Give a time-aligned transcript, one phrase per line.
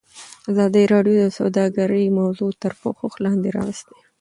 [0.51, 3.97] ازادي راډیو د سوداګري موضوع تر پوښښ لاندې راوستې.